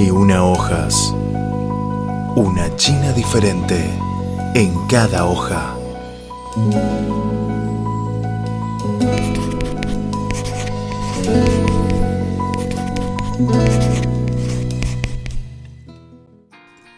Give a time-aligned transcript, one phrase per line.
[0.00, 1.12] Y una hojas.
[2.34, 3.84] Una China diferente
[4.54, 5.76] en cada hoja.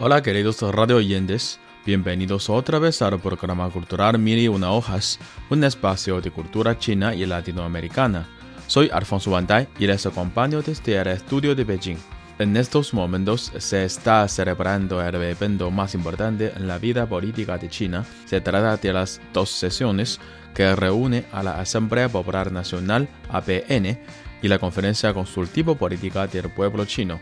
[0.00, 5.62] Hola queridos radio oyentes, bienvenidos otra vez al programa cultural Mil y una hojas, un
[5.62, 8.26] espacio de cultura china y latinoamericana.
[8.66, 12.17] Soy Alfonso Bandai y les acompaño desde el estudio de Beijing.
[12.38, 17.68] En estos momentos se está celebrando el evento más importante en la vida política de
[17.68, 18.04] China.
[18.26, 20.20] Se trata de las dos sesiones
[20.54, 23.98] que reúne a la Asamblea Popular Nacional APN
[24.40, 27.20] y la Conferencia Consultiva Política del Pueblo Chino.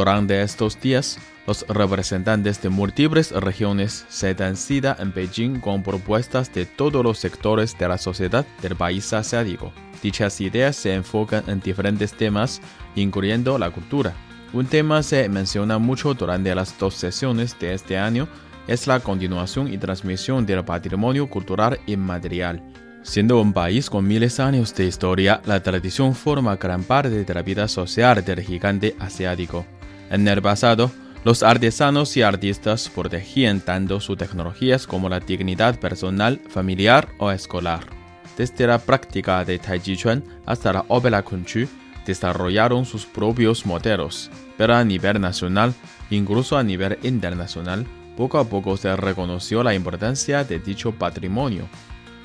[0.00, 6.50] Durante estos días, los representantes de múltiples regiones se dan cita en Beijing con propuestas
[6.54, 9.74] de todos los sectores de la sociedad del país asiático.
[10.02, 12.62] Dichas ideas se enfocan en diferentes temas,
[12.94, 14.14] incluyendo la cultura.
[14.54, 18.26] Un tema se menciona mucho durante las dos sesiones de este año
[18.66, 22.62] es la continuación y transmisión del patrimonio cultural inmaterial.
[23.02, 27.34] Siendo un país con miles de años de historia, la tradición forma gran parte de
[27.34, 29.66] la vida social del gigante asiático.
[30.10, 30.90] En el pasado,
[31.24, 38.00] los artesanos y artistas protegían tanto sus tecnologías como la dignidad personal, familiar o escolar
[38.40, 41.68] desde la práctica de Tai Chi Chuan hasta la ópera Kunchu,
[42.06, 45.74] desarrollaron sus propios modelos, pero a nivel nacional,
[46.08, 51.68] incluso a nivel internacional, poco a poco se reconoció la importancia de dicho patrimonio.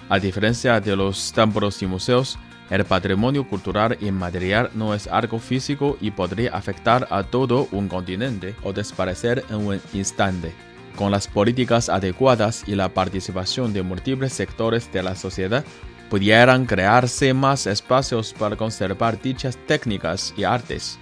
[0.08, 5.98] A diferencia de los templos y museos, el patrimonio cultural inmaterial no es algo físico
[6.02, 10.52] y podría afectar a todo un continente o desaparecer en un instante.
[10.96, 15.64] Con las políticas adecuadas y la participación de múltiples sectores de la sociedad,
[16.10, 20.98] pudieran crearse más espacios para conservar dichas técnicas y artes.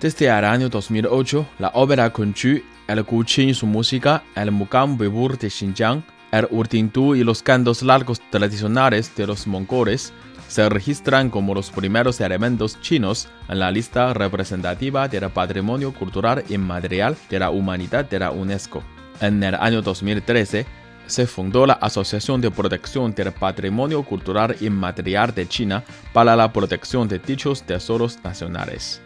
[0.00, 5.38] Desde el año 2008, la ópera Kunchu, el Kuqin y su música, el Mukam Bebur
[5.38, 10.12] de Xinjiang, el Urtintu y los cantos largos tradicionales de los mongoles
[10.48, 17.16] se registran como los primeros elementos chinos en la lista representativa del patrimonio cultural inmaterial
[17.28, 18.82] de la humanidad de la UNESCO.
[19.20, 20.66] En el año 2013,
[21.06, 27.08] se fundó la Asociación de Protección del Patrimonio Cultural Inmaterial de China para la protección
[27.08, 29.00] de dichos tesoros nacionales.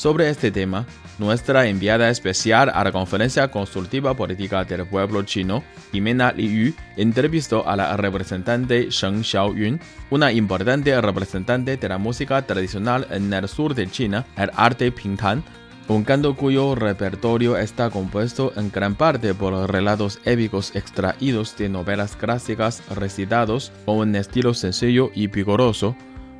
[0.00, 0.86] Sobre este tema,
[1.18, 5.62] nuestra enviada especial a la Conferencia Consultiva Política del Pueblo Chino,
[5.92, 9.78] Jimena Liu, entrevistó a la representante Sheng Xiaoyun,
[10.08, 15.44] una importante representante de la música tradicional en el sur de China, el arte Pingtan,
[15.86, 22.16] un canto cuyo repertorio está compuesto en gran parte por relatos épicos extraídos de novelas
[22.16, 25.94] clásicas recitados con un estilo sencillo y vigoroso,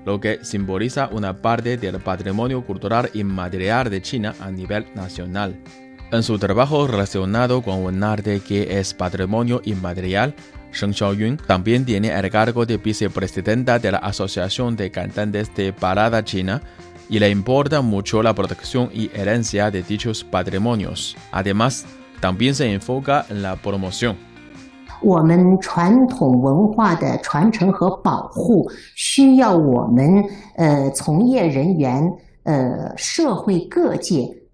[0.05, 5.57] lo que simboliza una parte del patrimonio cultural inmaterial de China a nivel nacional.
[6.13, 10.35] En su trabajo relacionado con un arte que es patrimonio inmaterial,
[10.73, 16.25] Sheng Xiaoyun también tiene el cargo de vicepresidenta de la Asociación de Cantantes de Parada
[16.25, 16.63] China,
[17.09, 21.17] y le importa mucho la protección y herencia de dichos patrimonios.
[21.33, 21.85] Además,
[22.21, 24.30] también se enfoca en la promoción.
[25.02, 30.24] 我们传统文化的传承和保护需要我们
[30.56, 34.46] 呃从业人员呃社会各界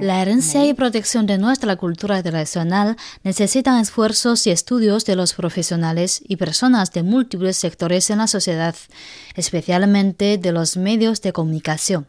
[0.00, 6.22] la herencia y protección de nuestra cultura tradicional necesitan esfuerzos y estudios de los profesionales
[6.28, 8.76] y personas de múltiples sectores en la sociedad,
[9.34, 12.06] especialmente de los medios de comunicación,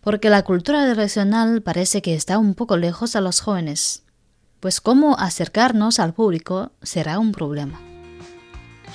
[0.00, 4.02] porque la cultura tradicional parece que está un poco lejos a los jóvenes,
[4.59, 7.79] pues cómo acercarnos al público será un problema.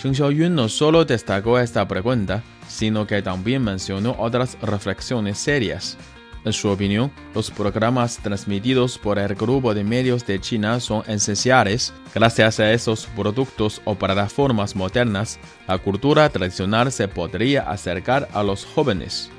[0.02, 5.96] Sheng Xiaoyun no solo destacó esta pregunta, sino que también mencionó otras reflexiones serias
[6.44, 11.94] en su opinión, los programas transmitidos por el grupo de medios de China son esenciales.
[12.14, 18.66] Gracias a esos productos o plataformas modernas, la cultura tradicional se podría acercar a los
[18.66, 19.30] jóvenes.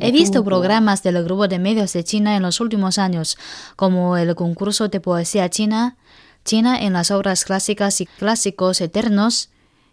[0.00, 3.36] He visto programas del grupo de medios de China en los últimos años,
[3.76, 5.96] como el concurso de poesía china,
[6.44, 9.50] China en las obras clásicas y clásicos eternos,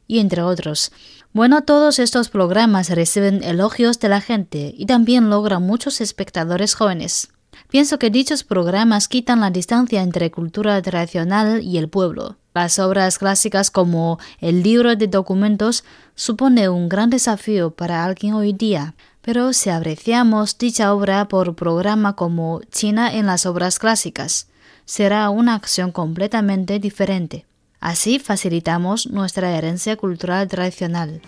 [0.08, 0.92] y entre otros.
[1.34, 7.30] Bueno, todos estos programas reciben elogios de la gente y también logran muchos espectadores jóvenes.
[7.70, 12.39] Pienso que dichos programas quitan la distancia entre cultura tradicional y el pueblo.
[12.54, 15.84] Las obras clásicas como el libro de documentos
[16.16, 22.16] supone un gran desafío para alguien hoy día, pero si apreciamos dicha obra por programa
[22.16, 24.48] como China en las obras clásicas,
[24.86, 27.46] será una acción completamente diferente.
[27.80, 31.22] Así facilitamos nuestra herencia cultural tradicional.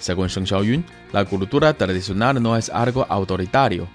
[0.00, 3.86] Según Sheng Xiaoyun, la cultura tradicional no es algo autoritario.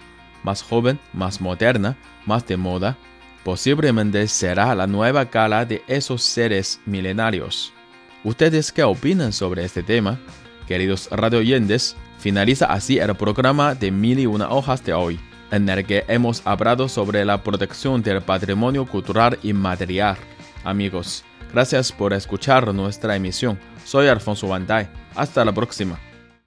[0.44, 2.98] Más joven, más moderna, más de moda,
[3.46, 7.72] posiblemente será la nueva cara de esos seres milenarios.
[8.24, 10.20] ¿Ustedes qué opinan sobre este tema?
[10.68, 15.20] Queridos radioyentes, finaliza así el programa de Mil y una hojas de hoy,
[15.52, 20.18] en el que hemos hablado sobre la protección del patrimonio cultural inmaterial.
[20.64, 23.60] Amigos, gracias por escuchar nuestra emisión.
[23.86, 24.90] Soy Alfonso Bandai.
[25.14, 26.00] Hasta la próxima.